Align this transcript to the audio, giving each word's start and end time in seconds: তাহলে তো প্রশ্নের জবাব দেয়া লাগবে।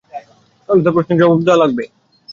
তাহলে 0.69 0.81
তো 0.85 0.89
প্রশ্নের 0.95 1.19
জবাব 1.21 1.39
দেয়া 1.45 1.61
লাগবে। 1.61 1.83